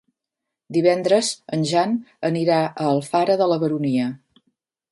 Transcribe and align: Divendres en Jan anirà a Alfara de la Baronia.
Divendres 0.77 1.29
en 1.57 1.65
Jan 1.73 1.93
anirà 2.31 2.57
a 2.65 2.89
Alfara 2.93 3.39
de 3.43 3.51
la 3.53 3.59
Baronia. 3.65 4.09